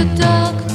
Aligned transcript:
the 0.00 0.16
dark 0.16 0.69